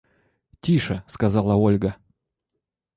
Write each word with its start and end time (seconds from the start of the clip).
–Тише!– 0.61 1.01
сказала 1.07 1.53
Ольга. 1.55 1.95